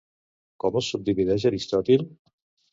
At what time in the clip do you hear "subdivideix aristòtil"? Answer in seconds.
0.95-2.09